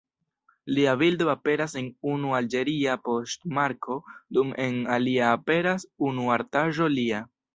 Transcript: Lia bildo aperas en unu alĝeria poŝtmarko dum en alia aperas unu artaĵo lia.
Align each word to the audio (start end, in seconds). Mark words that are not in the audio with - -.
Lia 0.75 0.93
bildo 1.01 1.27
aperas 1.33 1.75
en 1.81 1.89
unu 2.13 2.31
alĝeria 2.37 2.95
poŝtmarko 3.09 3.99
dum 4.37 4.55
en 4.65 4.81
alia 4.97 5.29
aperas 5.37 5.89
unu 6.11 6.27
artaĵo 6.37 6.89
lia. 6.99 7.21